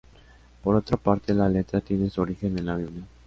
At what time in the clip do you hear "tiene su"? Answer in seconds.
1.79-2.21